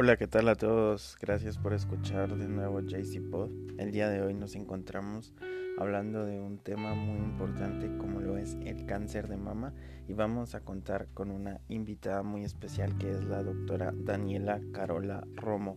[0.00, 1.18] Hola, ¿qué tal a todos?
[1.20, 3.50] Gracias por escuchar de nuevo JC Pod.
[3.78, 5.34] El día de hoy nos encontramos
[5.76, 9.74] hablando de un tema muy importante como lo es el cáncer de mama
[10.06, 15.26] y vamos a contar con una invitada muy especial que es la doctora Daniela Carola
[15.34, 15.76] Romo.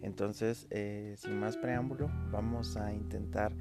[0.00, 3.52] Entonces, eh, sin más preámbulo, vamos a intentar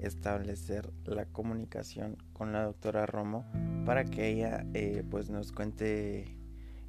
[0.00, 3.46] establecer la comunicación con la doctora Romo
[3.86, 6.36] para que ella eh, pues nos cuente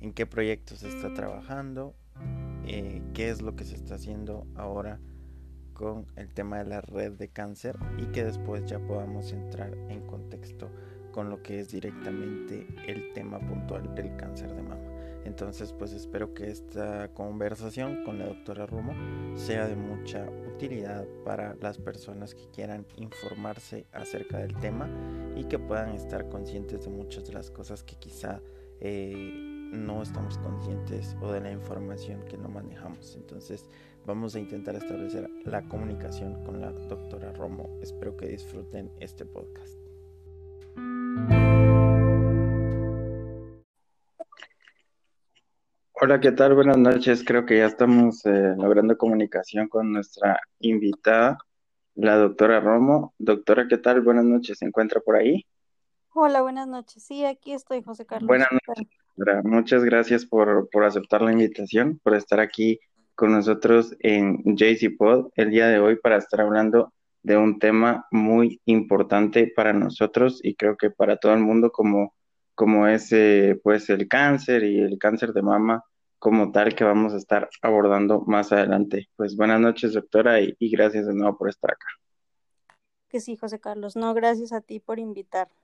[0.01, 1.95] en qué proyectos está trabajando,
[2.65, 4.99] eh, qué es lo que se está haciendo ahora
[5.73, 10.01] con el tema de la red de cáncer y que después ya podamos entrar en
[10.05, 10.69] contexto
[11.11, 14.93] con lo que es directamente el tema puntual del cáncer de mama.
[15.25, 18.93] Entonces, pues espero que esta conversación con la doctora Romo
[19.37, 24.89] sea de mucha utilidad para las personas que quieran informarse acerca del tema
[25.35, 28.41] y que puedan estar conscientes de muchas de las cosas que quizá
[28.81, 33.15] eh, no estamos conscientes o de la información que no manejamos.
[33.15, 33.69] Entonces
[34.05, 37.69] vamos a intentar establecer la comunicación con la doctora Romo.
[37.81, 39.73] Espero que disfruten este podcast.
[45.93, 46.53] Hola, ¿qué tal?
[46.53, 47.23] Buenas noches.
[47.25, 51.37] Creo que ya estamos eh, logrando comunicación con nuestra invitada,
[51.95, 53.13] la doctora Romo.
[53.17, 54.01] Doctora, ¿qué tal?
[54.01, 54.57] Buenas noches.
[54.57, 55.45] ¿Se encuentra por ahí?
[56.13, 57.03] Hola, buenas noches.
[57.03, 58.27] Sí, aquí estoy, José Carlos.
[58.27, 58.87] Buenas noches.
[59.43, 62.79] Muchas gracias por, aceptar la invitación, por estar aquí
[63.15, 66.91] con nosotros en JC Pod el día de hoy para estar hablando
[67.21, 72.15] de un tema muy importante para nosotros y creo que para todo el mundo como,
[72.55, 75.83] como es eh, pues el cáncer y el cáncer de mama
[76.17, 79.09] como tal que vamos a estar abordando más adelante.
[79.15, 81.87] Pues buenas noches doctora y, y gracias de nuevo por estar acá.
[83.09, 83.95] Que sí, José Carlos.
[83.95, 85.62] No, gracias a ti por invitarme.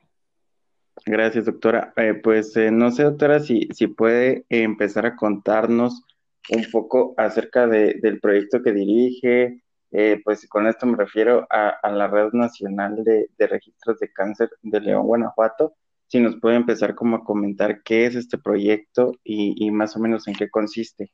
[1.05, 1.93] Gracias, doctora.
[1.95, 6.03] Eh, pues eh, no sé, doctora, si, si puede empezar a contarnos
[6.49, 9.63] un poco acerca del proyecto que dirige.
[9.91, 14.81] Eh, pues con esto me refiero a, la Red Nacional de, Registros de Cáncer de
[14.81, 15.75] León, Guanajuato.
[16.07, 19.99] Si nos puede empezar como a comentar qué es este proyecto y, y más o
[19.99, 21.11] menos en qué consiste.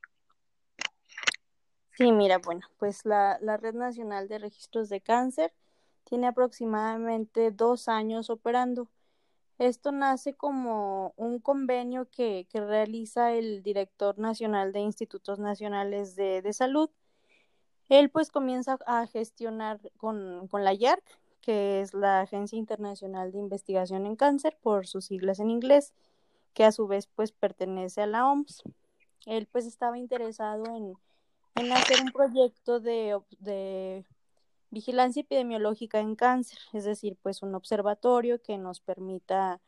[1.92, 5.52] Sí, mira, bueno, pues la, la Red Nacional de Registros de Cáncer
[6.04, 8.88] tiene aproximadamente dos años operando.
[9.58, 16.90] Esto nace como un convenio que, realiza el director nacional de Institutos Nacionales de, Salud.
[17.88, 21.04] Él pues comienza a gestionar con, la YARC,
[21.40, 25.94] que es la Agencia Internacional de Investigación en Cáncer, por sus siglas en inglés,
[26.52, 28.62] que a su vez pues pertenece a la OMS.
[29.24, 34.04] Él pues estaba interesado en, hacer un proyecto de, de
[34.70, 39.60] vigilancia epidemiológica en cáncer, es decir, pues un observatorio que nos permita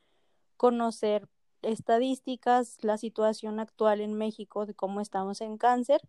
[0.57, 1.29] conocer
[1.63, 6.01] estadísticas, la situación actual en México de cómo estamos en cáncer,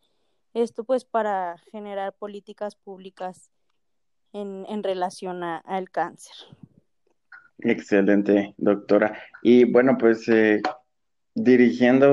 [0.54, 3.52] esto pues para generar políticas públicas
[4.34, 6.34] en, en relación al cáncer.
[7.60, 9.22] Excelente, doctora.
[9.42, 10.62] Y bueno, pues eh,
[11.36, 12.12] dirigiendo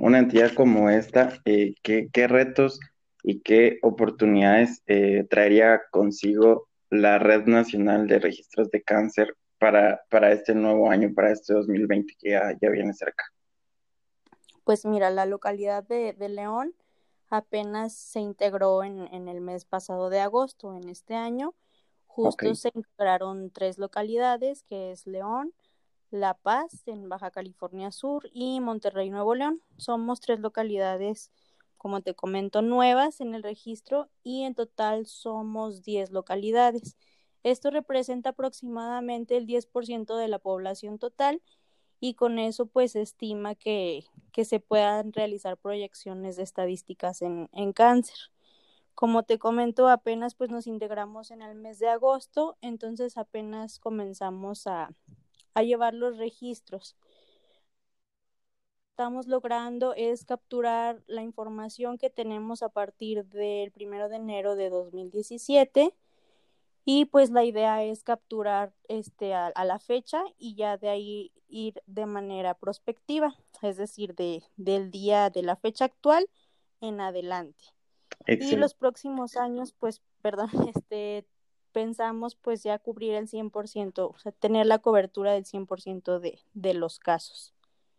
[0.00, 2.80] una entidad como esta, eh, ¿qué, ¿qué retos
[3.22, 10.32] y qué oportunidades eh, traería consigo la Red Nacional de Registros de Cáncer para, para
[10.32, 13.24] este nuevo año, para este 2020 que ya, viene cerca?
[14.64, 16.74] Pues mira, la localidad de, León
[17.30, 21.54] apenas se integró en, el mes pasado de agosto, en este año.
[22.06, 25.52] Justo se integraron tres localidades, que es León,
[26.10, 29.62] La Paz, en Baja California Sur, y Monterrey, Nuevo León.
[29.76, 31.30] Somos tres localidades
[31.78, 36.96] como te comento, nuevas en el registro y en total somos 10 localidades.
[37.44, 41.40] Esto representa aproximadamente el 10% de la población total
[42.00, 44.04] y con eso pues se estima que,
[44.44, 48.16] se puedan realizar proyecciones de estadísticas en, cáncer.
[48.94, 54.66] Como te comento, apenas pues nos integramos en el mes de agosto, entonces apenas comenzamos
[54.66, 54.90] a,
[55.54, 56.96] a llevar los registros
[58.98, 64.70] estamos logrando es capturar la información que tenemos a partir del primero de enero de
[64.70, 65.94] 2017
[66.84, 71.80] y pues la idea es capturar este a, la fecha y ya de ahí ir
[71.86, 76.28] de manera prospectiva, es decir, de, del día de la fecha actual
[76.80, 77.66] en adelante.
[78.26, 81.24] Y los próximos años, pues, perdón, este,
[81.70, 86.74] pensamos pues ya cubrir el 100%, o sea, tener la cobertura del 100% de, de
[86.74, 87.54] los casos.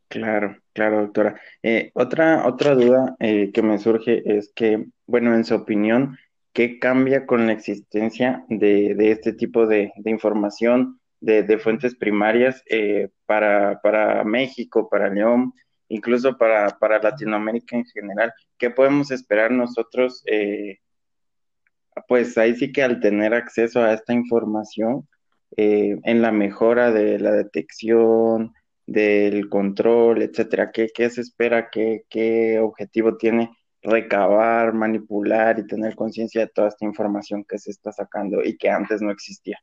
[0.10, 1.40] Claro, claro, doctora.
[1.64, 6.18] Eh, otra, otra duda eh, que me surge es que, bueno, en su opinión,
[6.52, 11.96] ¿qué cambia con la existencia de, de este tipo de, de información de, de, fuentes
[11.96, 15.54] primarias eh, para, para México, para León
[15.90, 18.34] incluso para, para Latinoamérica en general.
[18.58, 20.24] ¿Qué podemos esperar nosotros?
[20.28, 20.78] Eh,
[22.08, 25.08] pues ahí sí que al tener acceso a esta información,
[25.58, 28.54] eh, en la mejora de la detección,
[28.92, 31.70] del control, etcétera, ¿qué, se espera?
[31.70, 33.52] ¿Qué, ¿Qué objetivo tiene
[33.82, 38.70] recabar, manipular y tener conciencia de toda esta información que se está sacando y que
[38.70, 39.60] antes no existía?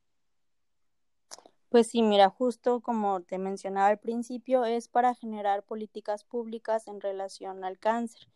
[1.69, 7.00] Pues sí, mira, justo como te mencionaba al principio, es para generar políticas públicas en
[7.00, 8.28] relación al cáncer.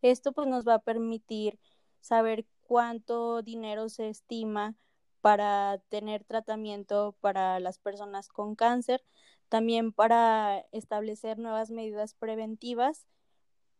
[0.00, 1.58] Esto pues nos va a permitir
[2.00, 4.76] saber cuánto dinero se estima
[5.20, 9.04] para tener tratamiento para las personas con cáncer,
[9.48, 13.06] también para establecer nuevas medidas preventivas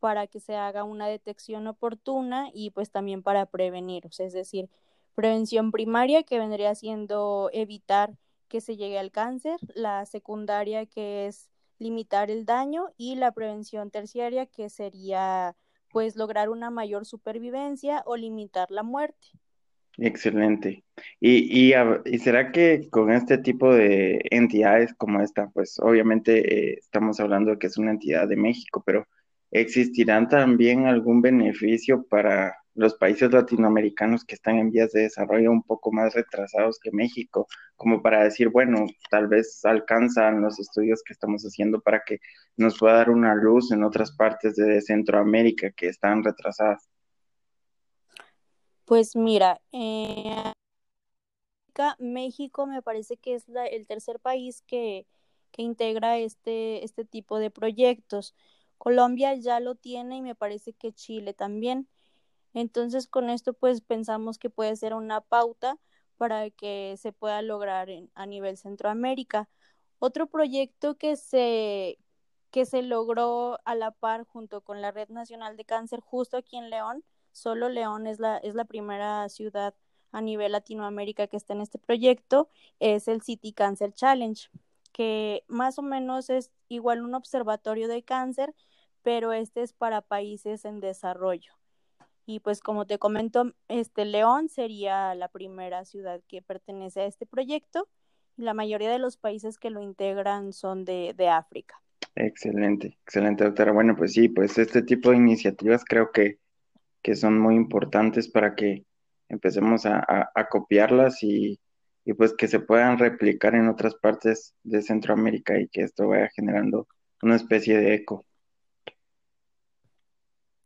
[0.01, 4.69] para que se haga una detección oportuna y pues también para prevenir, es decir,
[5.15, 8.19] prevención primaria que vendría siendo evitar
[8.49, 11.49] que se llegue al cáncer, la secundaria que es
[11.79, 15.57] limitar el daño y la prevención terciaria que sería
[15.91, 19.29] pues lograr una mayor supervivencia o limitar la muerte.
[19.99, 20.85] Excelente.
[21.21, 27.19] Y, y, será que con este tipo de entidades como esta, pues obviamente eh, estamos
[27.21, 29.07] hablando de que es una entidad de México, pero
[29.51, 35.63] ¿existirán también algún beneficio para los países latinoamericanos que están en vías de desarrollo un
[35.63, 41.15] poco más retrasados que México, como para decir, bueno, tal vez alcanzan los estudios que
[41.15, 42.19] estamos haciendo para que
[42.57, 46.87] nos pueda dar una luz en otras partes de Centroamérica que están retrasadas?
[48.87, 50.53] Pues mira, eh,
[51.99, 55.07] México me parece que es el tercer país que,
[55.59, 58.35] integra este, este tipo de proyectos.
[58.77, 61.89] Colombia ya lo tiene y me parece que Chile también.
[62.55, 65.79] Entonces, con esto, pues pensamos que puede ser una pauta
[66.19, 69.49] para que se pueda lograr a nivel Centroamérica.
[69.99, 71.99] Otro proyecto que se,
[72.51, 76.59] que se logró a la par junto con la Red Nacional de Cáncer justo aquí
[76.59, 77.03] en León,
[77.37, 79.75] solo León es la, es la primera ciudad
[80.13, 82.49] a nivel Latinoamérica que está en este proyecto,
[82.81, 84.49] es el City Cancer Challenge,
[84.93, 88.55] que más o menos es igual un observatorio de cáncer,
[89.03, 91.53] pero este es para países en desarrollo.
[92.25, 97.27] Y pues como te comento, este León sería la primera ciudad que pertenece a este
[97.27, 97.89] proyecto
[98.37, 101.81] la mayoría de los países que lo integran son de, de África.
[102.15, 103.73] Excelente, excelente doctora.
[103.73, 106.39] Bueno, pues sí, pues este tipo de iniciativas creo que,
[107.07, 108.85] que son muy importantes para que
[109.29, 111.61] empecemos a, copiarlas y
[112.19, 116.89] pues que se puedan replicar en otras partes de Centroamérica y que esto vaya generando
[117.23, 118.27] una especie de eco.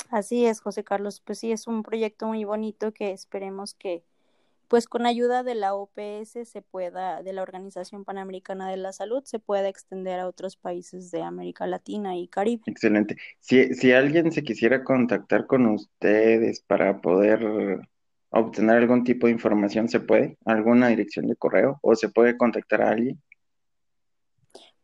[0.08, 1.20] Así es, José Carlos.
[1.20, 4.02] Pues sí, es un proyecto muy bonito que esperemos que,
[4.70, 9.24] pues con ayuda de la OPS se pueda, de la Organización Panamericana de la Salud,
[9.24, 12.62] se pueda extender a otros países de América Latina y Caribe.
[12.66, 13.16] Excelente.
[13.40, 17.80] Si, si alguien se quisiera contactar con ustedes para poder
[18.28, 20.38] obtener algún tipo de información, ¿se puede?
[20.44, 21.80] ¿Alguna dirección de correo?
[21.82, 23.20] ¿O se puede contactar a alguien?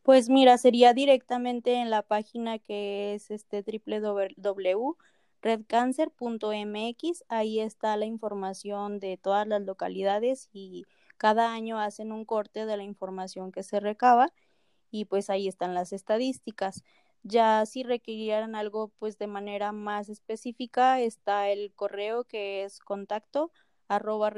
[0.02, 4.96] Pues mira, sería directamente en la página que es este www
[5.46, 12.66] redcancer.mx, ahí está la información de todas las localidades y cada año hacen un corte
[12.66, 14.32] de la información que se recaba
[14.90, 16.82] y pues ahí están las estadísticas.
[17.22, 23.52] Ya si requirieran algo pues de manera más específica está el correo que es contacto
[23.88, 24.32] arroba.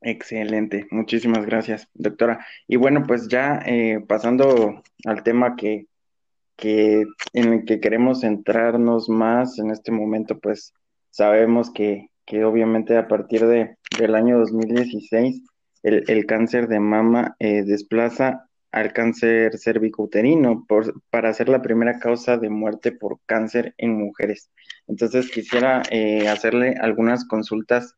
[0.00, 2.46] Excelente, muchísimas gracias, doctora.
[2.66, 5.88] Y bueno, pues ya eh, pasando al tema que,
[6.58, 10.74] que en el que queremos centrarnos más en este momento, pues
[11.10, 15.40] sabemos que, que obviamente a partir de, del año 2016
[15.84, 22.00] el, el cáncer de mama eh, desplaza al cáncer cervicouterino por, para ser la primera
[22.00, 24.50] causa de muerte por cáncer en mujeres.
[24.88, 27.94] Entonces quisiera eh, hacerle algunas consultas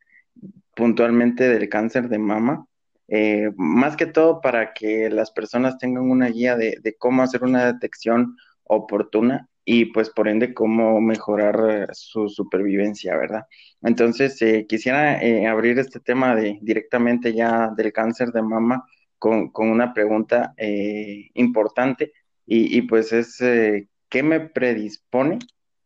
[0.74, 2.66] puntualmente del cáncer de mama,
[3.08, 7.42] eh, más que todo para que las personas tengan una guía de, de cómo hacer
[7.42, 8.36] una detección
[8.70, 13.44] oportuna y pues por ende cómo mejorar su supervivencia, ¿verdad?
[13.82, 18.84] Entonces, eh, quisiera eh, abrir este tema de directamente ya del cáncer de mama
[19.18, 22.12] con, una pregunta eh, importante
[22.46, 25.38] y, y, pues es, ¿qué me predispone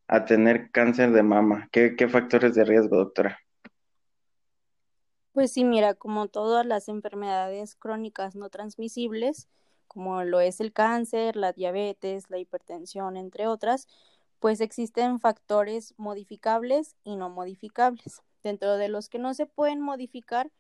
[0.07, 1.69] a tener cáncer de mama?
[1.73, 3.39] ¿Qué, ¿Qué factores de riesgo, doctora?
[5.33, 9.49] Pues sí, mira, como todas las enfermedades crónicas no transmisibles,
[9.95, 13.87] como lo es el cáncer, la diabetes, la hipertensión, entre otras,
[14.41, 18.21] pues existen factores modificables y no modificables.
[18.43, 20.51] Dentro de los que no se pueden modificar,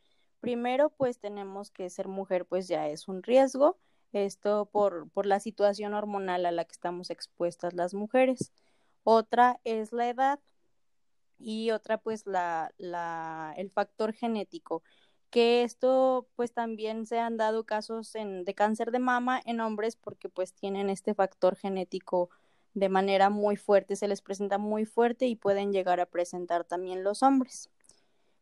[0.41, 3.76] primero pues tenemos que ser mujer pues ya es un riesgo,
[4.12, 8.53] Esto por, por la situación hormonal a la que estamos expuestas las mujeres.
[9.03, 10.41] Otra es la edad
[11.38, 14.83] y otra pues la, la, el factor genético
[15.35, 20.29] que esto pues también se han dado casos de cáncer de mama en hombres porque
[20.29, 22.31] pues tienen este factor genético
[22.75, 27.03] de manera muy fuerte, se les presenta muy fuerte y pueden llegar a presentar también
[27.03, 27.69] los hombres.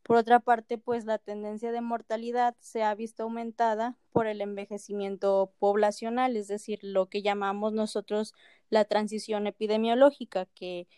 [0.03, 5.51] Por otra parte, pues la tendencia de mortalidad se ha visto aumentada por el envejecimiento
[5.59, 8.35] poblacional, es decir, lo que llamamos nosotros
[8.69, 10.89] la transición epidemiológica, que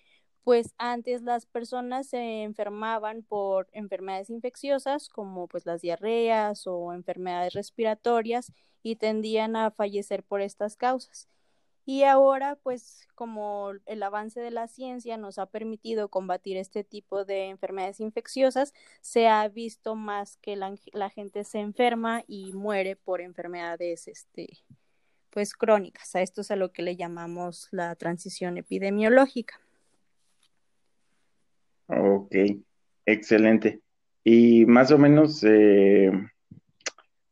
[0.45, 7.55] pues antes las personas se enfermaban por enfermedades infecciosas como pues las diarreas o enfermedades
[7.55, 11.29] respiratorias y tendían a fallecer por estas causas.
[11.87, 17.25] Y ahora, pues como el avance de la ciencia nos ha permitido combatir este tipo
[17.25, 18.73] de enfermedades infecciosas,
[19.03, 24.59] se ha visto más que la, gente se enferma y muere por enfermedades este,
[25.31, 26.15] pues crónicas.
[26.15, 29.64] A esto es a lo que le llamamos la transición epidemiológica.
[31.87, 32.35] Ok,
[33.07, 33.81] excelente.
[34.23, 36.11] Y más o menos, eh,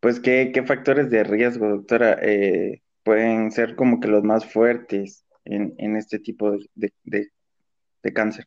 [0.00, 5.74] pues, ¿qué, factores de riesgo, doctora, eh, pueden ser como que los más fuertes en,
[5.78, 8.46] en este tipo de, de, cáncer?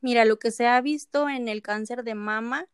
[0.00, 2.66] Mira, lo que se ha visto en el cáncer de mama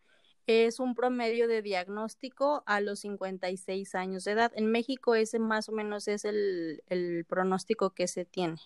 [0.46, 4.52] es un promedio de diagnóstico a los 56 años de edad.
[4.56, 8.56] En México ese más o menos es el, el pronóstico que se tiene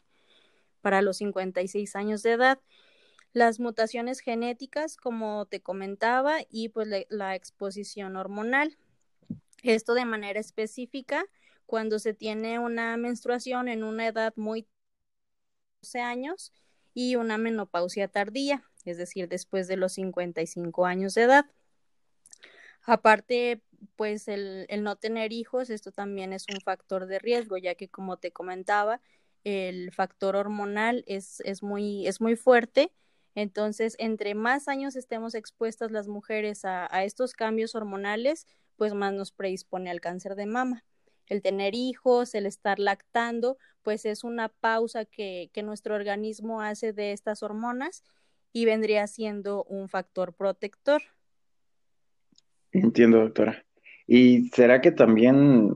[0.80, 2.60] para los 56 años de edad
[3.32, 8.76] las mutaciones genéticas, como te comentaba, y pues la exposición hormonal.
[9.62, 11.24] Esto de manera específica
[11.66, 14.66] cuando se tiene una menstruación en una edad muy
[15.82, 16.52] 12 años
[16.94, 21.46] y una menopausia tardía, es decir, después de los 55 años de edad.
[22.82, 23.62] Aparte,
[23.96, 27.88] pues el, el, no tener hijos, esto también es un factor de riesgo, ya que
[27.88, 29.00] como te comentaba,
[29.44, 32.92] el factor hormonal es, es, muy, es muy fuerte
[33.34, 38.46] entonces, entre más años estemos expuestas las mujeres a, estos cambios hormonales,
[38.76, 40.84] pues más nos predispone al cáncer de mama.
[41.26, 47.12] El tener hijos, el estar lactando, pues es una pausa que, nuestro organismo hace de
[47.12, 48.04] estas hormonas
[48.52, 51.00] y vendría siendo un factor protector.
[52.70, 53.64] Entiendo, doctora.
[54.06, 55.72] ¿Y será que también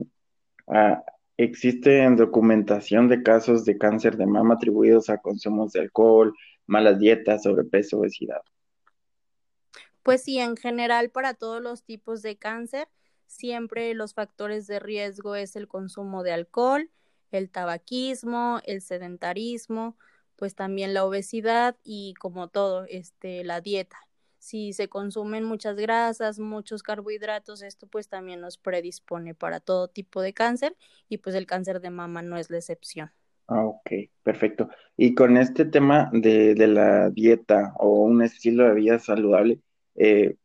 [0.67, 1.03] ah,
[1.37, 6.33] existe documentación de casos de cáncer de mama atribuidos a consumos de alcohol,
[6.67, 8.41] malas dietas, sobrepeso, obesidad?
[10.03, 12.87] Pues sí, en general para todos los tipos de cáncer,
[13.25, 16.89] siempre los factores de riesgo es el consumo de alcohol,
[17.31, 19.97] el tabaquismo, el sedentarismo,
[20.37, 23.97] pues también la obesidad y como todo, este, la dieta.
[24.39, 30.21] Si se consumen muchas grasas, muchos carbohidratos, esto pues también nos predispone para todo tipo
[30.21, 30.77] de cáncer
[31.09, 33.11] y pues el cáncer de mama no es la excepción.
[33.47, 33.91] Ah, ok,
[34.23, 34.69] perfecto.
[34.97, 39.61] Y con este tema de, de la dieta o un estilo de vida saludable,
[39.95, 40.35] eh,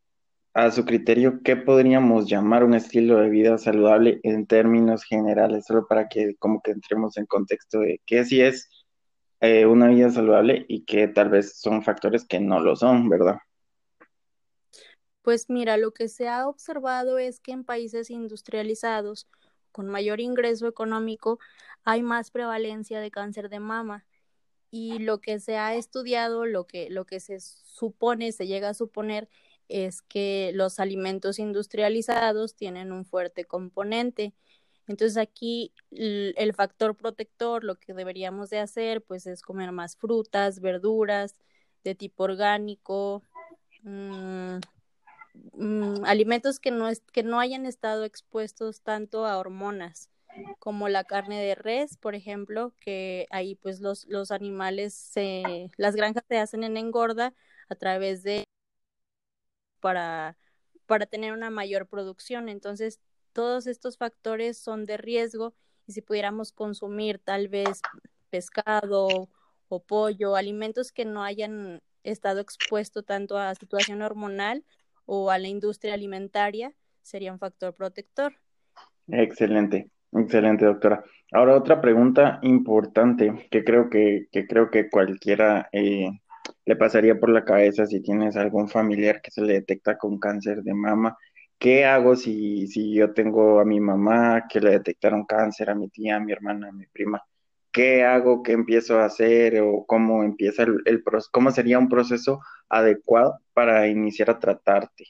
[0.53, 5.65] a su criterio, ¿qué podríamos llamar un estilo de vida saludable en términos generales?
[5.65, 8.69] Solo para que como que entremos en contexto de qué sí es
[9.41, 13.37] eh, una vida saludable y qué tal vez son factores que no lo son, ¿verdad?
[15.23, 19.27] Pues mira, lo que se ha observado es que en países industrializados
[19.73, 21.39] con mayor ingreso económico
[21.83, 24.05] hay más prevalencia de cáncer de mama.
[24.71, 28.73] Y lo que se ha estudiado, lo que, lo que se supone, se llega a
[28.73, 29.29] suponer,
[29.67, 34.33] es que los alimentos industrializados tienen un fuerte componente.
[34.87, 40.59] Entonces aquí el, factor protector, lo que deberíamos de hacer, pues es comer más frutas,
[40.59, 41.35] verduras
[41.83, 43.23] de tipo orgánico,
[43.83, 44.57] mm,
[45.53, 50.09] mm, alimentos que no, es, que no hayan estado expuestos tanto a hormonas
[50.59, 55.95] como la carne de res, por ejemplo, que ahí pues los, los animales, se, las
[55.95, 57.33] granjas se hacen en engorda
[57.69, 58.45] a través de
[59.79, 60.37] para,
[60.85, 62.49] para tener una mayor producción.
[62.49, 62.99] Entonces,
[63.33, 65.53] todos estos factores son de riesgo
[65.85, 67.81] y si pudiéramos consumir tal vez
[68.29, 69.29] pescado
[69.67, 74.63] o pollo, alimentos que no hayan estado expuestos tanto a situación hormonal
[75.05, 78.33] o a la industria alimentaria, sería un factor protector.
[79.07, 79.89] Excelente.
[80.11, 81.03] Excelente, doctora.
[81.31, 86.09] Ahora otra pregunta importante que creo que, que creo que cualquiera eh,
[86.65, 90.61] le pasaría por la cabeza si tienes algún familiar que se le detecta con cáncer
[90.61, 91.17] de mama.
[91.57, 95.89] ¿Qué hago si, si yo tengo a mi mamá que le detectaron cáncer, a mi
[95.89, 97.23] tía, a mi hermana, a mi prima?
[97.73, 98.43] ¿Qué hago?
[98.43, 99.59] ¿Qué empiezo a hacer?
[99.59, 102.39] ¿O cómo empieza el, el cómo sería un proceso
[102.69, 105.05] adecuado para iniciar a tratarte?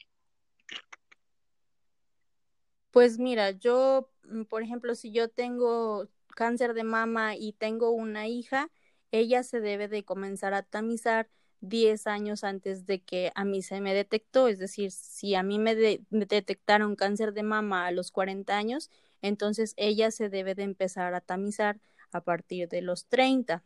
[2.90, 8.28] Pues mira, yo, mm, por ejemplo, si yo tengo cáncer de mama y tengo una
[8.28, 8.70] hija,
[9.10, 11.28] ella se debe de comenzar a tamizar
[11.60, 14.48] 10 años antes de que a mí se me detectó.
[14.48, 15.74] Es decir, si a mí me,
[16.10, 18.90] detectaron cáncer de mama a los 40 años,
[19.22, 21.80] entonces ella se debe de empezar a tamizar
[22.14, 23.64] a partir de los 30.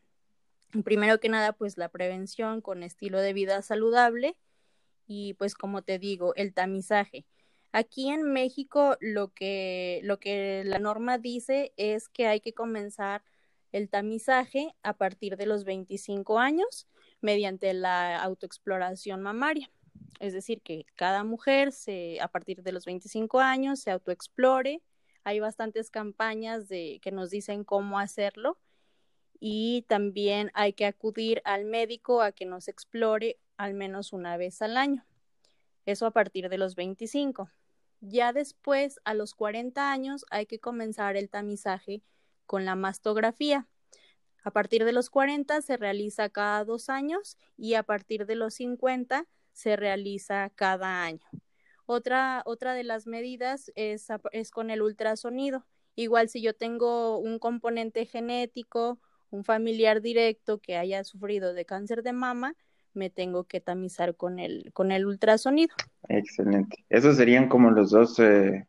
[0.85, 4.37] Primero que nada, pues la prevención con estilo de vida saludable
[5.07, 7.27] y pues como te digo, el tamizaje.
[7.73, 13.23] Aquí en México lo que, lo que la norma dice es que hay que comenzar
[13.73, 16.89] el tamizaje a partir de los 25 años
[17.21, 19.71] mediante la autoexploración mamaria.
[20.21, 24.81] Es decir, que cada mujer se, a partir de los 25 años se autoexplore.
[25.29, 28.59] Hay bastantes campañas de, que nos dicen cómo hacerlo
[29.39, 34.63] y también hay que acudir al médico a que nos explore al menos una vez
[34.63, 35.05] al año.
[35.85, 37.51] Eso a partir de los 25.
[38.01, 42.03] Ya después, a los 40 años, hay que comenzar el tamizaje
[42.47, 43.69] con la mastografía.
[44.45, 48.55] A partir de los 40 se realiza cada dos años y a partir de los
[48.55, 51.29] 50 se realiza cada año.
[51.91, 55.65] Otra, otra de las medidas es, es con el ultrasonido.
[55.95, 62.03] Igual si yo tengo un componente genético, un familiar directo que haya sufrido de cáncer
[62.03, 62.55] de mama,
[62.93, 65.75] me tengo que tamizar con el, con el ultrasonido.
[66.11, 66.85] Excelente.
[66.91, 68.67] Esos serían como los dos, eh,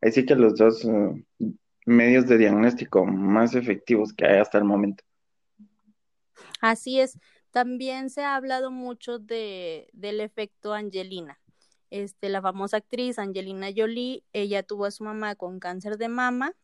[0.00, 1.24] así que los dos eh,
[1.84, 5.04] medios de diagnóstico más efectivos que hay hasta el momento.
[6.62, 7.18] Así es.
[7.50, 11.38] También se ha hablado mucho de, del efecto Angelina.
[11.92, 16.54] Este, la famosa actriz Angelina Jolie, ella tuvo a su mamá con cáncer de mama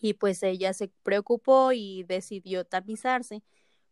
[0.00, 3.44] y pues ella se preocupó y decidió tamizarse.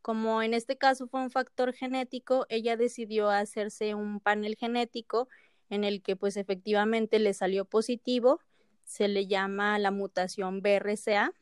[0.02, 5.28] Como en este caso fue un factor genético, ella decidió hacerse un panel genético
[5.70, 8.40] en el que pues efectivamente le salió positivo,
[8.82, 11.32] se le llama la mutación BRCA,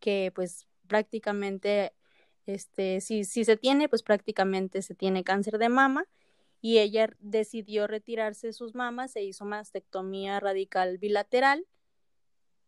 [0.00, 1.92] que pues prácticamente
[2.46, 6.06] este, si, si se tiene, pues prácticamente se tiene cáncer de mama
[6.66, 11.64] y ella decidió retirarse sus mamas, se hizo mastectomía radical bilateral,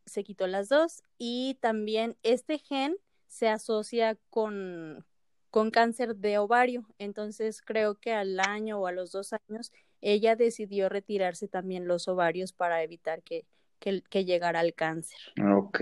[0.06, 5.04] se quitó las dos y también este gen se asocia con,
[5.50, 10.36] con cáncer de ovario, entonces creo que al año o a los dos años ella
[10.36, 13.46] decidió retirarse también los ovarios para evitar que,
[13.78, 15.18] que, que llegara al cáncer.
[15.56, 15.80] Ok.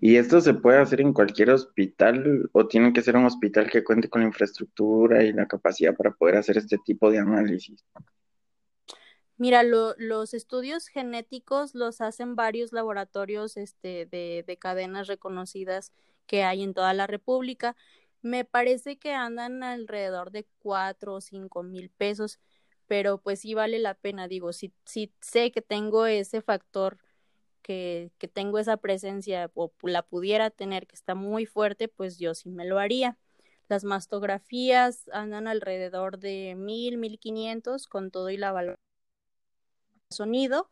[0.00, 3.84] ¿Y esto se puede hacer en cualquier hospital o tiene que ser un hospital que
[3.84, 7.84] cuente con la infraestructura y la capacidad para poder hacer este tipo de análisis?
[9.38, 15.92] Mira, lo, los estudios genéticos los hacen varios laboratorios este, de, de cadenas reconocidas
[16.26, 17.76] que hay en toda la República.
[18.22, 22.40] Me parece que andan alrededor de cuatro o cinco mil pesos,
[22.86, 24.26] pero pues sí vale la pena.
[24.26, 26.98] Digo, si, si sé que tengo ese factor
[27.66, 32.48] que, tengo esa presencia o la pudiera tener que está muy fuerte, pues yo sí
[32.48, 33.18] me lo haría.
[33.68, 38.86] Las mastografías andan alrededor de mil, mil quinientos con todo y la valoración
[40.10, 40.70] sonido,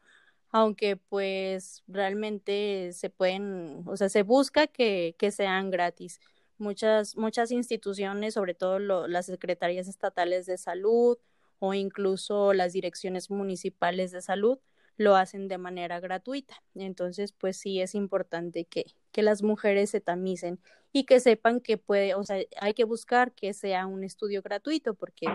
[0.51, 6.21] aunque pues realmente se pueden, o sea, se busca que, que sean gratis.
[6.59, 11.19] Muchas, muchas instituciones, sobre todo las secretarías estatales de salud
[11.59, 14.61] o incluso las direcciones municipales de salud,
[14.97, 16.63] lo hacen de manera gratuita.
[16.75, 20.61] Entonces, pues sí es importante que, que las mujeres se tamicen
[20.93, 24.95] y que sepan que puede, o sea, hay que buscar que sea un estudio gratuito
[24.95, 25.27] porque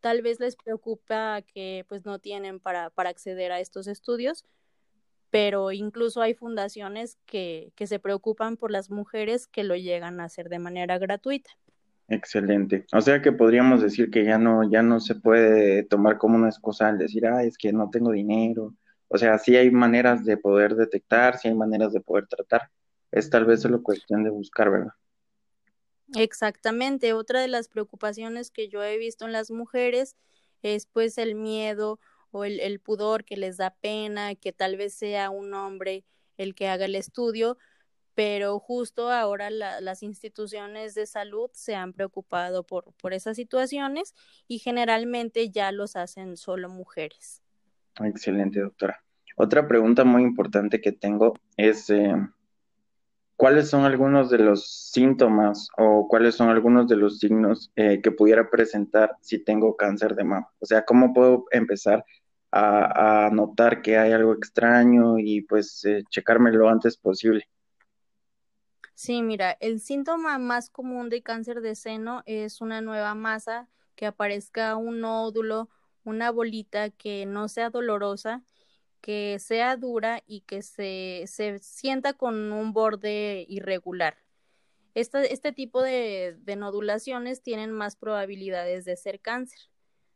[0.00, 4.44] tal vez les preocupa que pues no tienen para, para acceder a estos estudios,
[5.30, 10.24] pero incluso hay fundaciones que, que se preocupan por las mujeres que lo llegan a
[10.24, 11.50] hacer de manera gratuita.
[12.08, 12.86] Excelente.
[12.92, 16.48] O sea que podríamos decir que ya no, ya no se puede tomar como una
[16.48, 18.74] excusa al decir, ah, es que no tengo dinero,
[19.08, 22.70] o sea, sí hay maneras de poder detectar, sí hay maneras de poder tratar.
[23.10, 24.92] Es tal vez solo cuestión de buscar, ¿verdad?
[26.14, 27.12] Exactamente.
[27.12, 30.16] Otra de las preocupaciones que yo he visto en las mujeres
[30.62, 35.30] es pues el miedo o el, pudor que les da pena, que tal vez sea
[35.30, 36.04] un hombre
[36.36, 37.56] el que haga el estudio,
[38.14, 44.14] pero justo ahora la, las instituciones de salud se han preocupado por, por esas situaciones
[44.48, 47.45] y generalmente ya los hacen solo mujeres.
[48.00, 49.02] Excelente, doctora.
[49.36, 52.14] Otra pregunta muy importante que tengo es, eh,
[53.36, 58.10] ¿cuáles son algunos de los síntomas o cuáles son algunos de los signos eh, que
[58.10, 60.48] pudiera presentar si tengo cáncer de mama?
[60.58, 62.04] O sea, ¿cómo puedo empezar
[62.52, 67.46] a, notar que hay algo extraño y pues eh, checarme lo antes posible?
[68.94, 74.06] Sí, mira, el síntoma más común de cáncer de seno es una nueva masa, que
[74.06, 75.68] aparezca un nódulo
[76.06, 78.44] una bolita que no sea dolorosa,
[79.00, 84.16] que sea dura y que se, se sienta con un borde irregular.
[84.94, 89.60] este tipo de, de nodulaciones tienen más probabilidades de ser cáncer,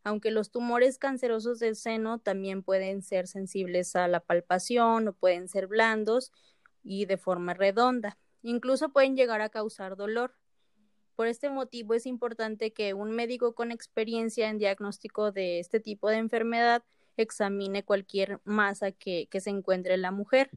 [0.04, 5.48] aunque los tumores cancerosos del seno también pueden ser sensibles a la palpación o pueden
[5.48, 6.32] ser blandos
[6.82, 8.16] y de forma redonda.
[8.42, 10.34] Incluso pueden llegar a causar dolor.
[11.20, 16.08] Por este motivo es importante que un médico con experiencia en diagnóstico de este tipo
[16.08, 16.82] de enfermedad
[17.18, 20.48] examine cualquier masa que, se encuentre en la mujer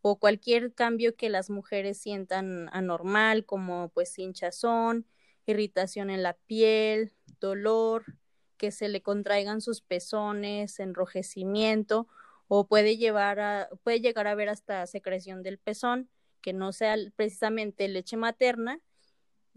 [0.00, 5.04] o cualquier cambio que las mujeres sientan anormal, como pues hinchazón,
[5.44, 8.06] irritación en la piel, dolor,
[8.56, 12.08] que se le contraigan sus pezones, enrojecimiento
[12.48, 16.08] o puede llevar puede llegar a haber hasta secreción del pezón,
[16.40, 18.80] que no sea precisamente leche materna,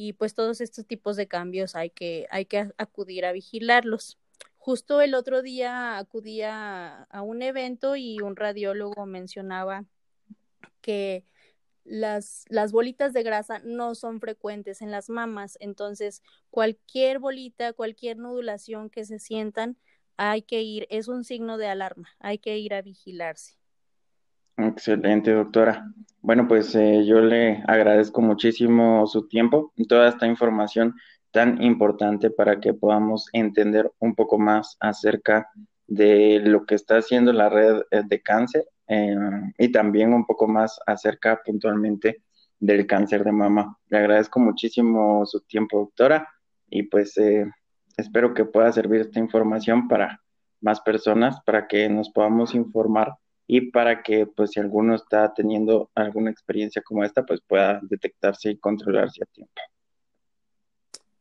[0.01, 4.17] y pues todos estos tipos de cambios hay que, hay que acudir a vigilarlos.
[4.57, 9.83] Justo el otro día acudí a, un evento y un radiólogo mencionaba
[10.79, 11.25] que
[11.83, 18.19] las, las bolitas de grasa no son frecuentes en las mamas, entonces cualquier bolita, cualquier
[18.19, 19.75] nodulación que se sientan,
[20.15, 23.58] hay que ir, es un signo de alarma, hay que ir a vigilarse.
[24.59, 25.85] Excelente, doctora.
[26.21, 30.95] Bueno, pues eh, yo le agradezco muchísimo su tiempo y toda esta información
[31.31, 35.47] tan importante para que podamos entender un poco más acerca
[35.87, 39.15] de lo que está haciendo la red eh, de cáncer eh,
[39.57, 42.23] y también un poco más acerca puntualmente
[42.59, 43.77] del cáncer de mama.
[43.87, 46.27] Le agradezco muchísimo su tiempo, doctora,
[46.69, 47.49] y pues eh,
[47.97, 50.21] espero que pueda servir esta información para
[50.61, 53.13] más personas, para que nos podamos informar
[53.51, 58.51] y para que pues si alguno está teniendo alguna experiencia como esta, pues pueda detectarse
[58.51, 59.59] y controlarse a tiempo.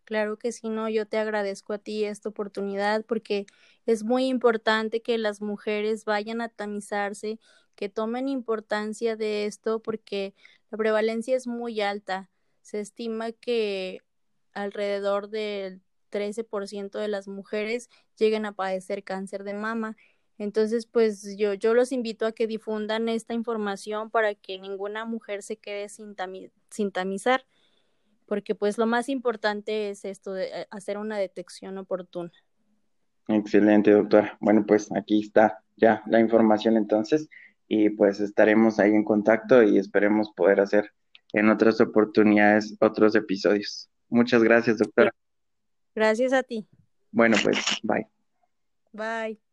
[0.05, 3.47] Claro que sí, no, yo te agradezco a ti esta oportunidad porque
[3.87, 7.39] es muy importante que las mujeres vayan a tamizarse,
[7.75, 10.35] que tomen importancia de esto porque
[10.71, 12.31] la prevalencia es muy alta.
[12.61, 14.03] Se estima que
[14.53, 17.89] alrededor del 13% de las mujeres
[18.19, 19.97] lleguen a padecer cáncer de mama.
[20.39, 25.43] Entonces, pues yo, yo los invito a que difundan esta información para que ninguna mujer
[25.43, 26.17] se quede sin,
[26.71, 27.45] sin tamizar
[28.29, 32.31] porque pues lo más importante es esto de eh, hacer una detección oportuna.
[33.27, 34.37] Excelente, doctora.
[34.41, 37.29] Bueno, pues aquí está ya la información entonces
[37.67, 40.93] y pues estaremos ahí en contacto y esperemos poder hacer
[41.33, 43.91] en otras oportunidades otros episodios.
[44.09, 45.11] Muchas gracias, doctora.
[45.95, 46.67] Gracias a ti.
[47.11, 48.07] Bueno, pues, bye.
[48.93, 49.48] Bye.